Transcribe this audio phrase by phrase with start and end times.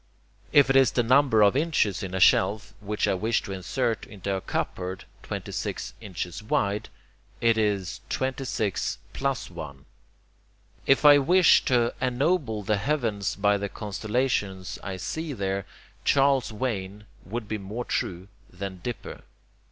[0.51, 4.07] If it is the number of inches in a shelf which I wish to insert
[4.07, 6.89] into a cupboard 26 inches wide,
[7.39, 9.85] it is 26 plus 1.
[10.87, 15.67] If I wish to ennoble the heavens by the constellations I see there,
[16.03, 19.21] 'Charles's Wain' would be more true than 'Dipper.'